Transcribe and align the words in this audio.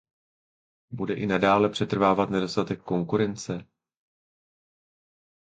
Bude 0.91 1.13
i 1.13 1.25
nadále 1.27 1.69
přetrvávat 1.69 2.29
nedostatek 2.29 2.81
konkurence? 2.83 3.65